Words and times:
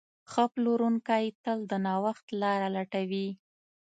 ښه 0.31 0.43
پلورونکی 0.53 1.25
تل 1.43 1.59
د 1.71 1.73
نوښت 1.85 2.25
لاره 2.41 2.67
لټوي. 2.75 3.27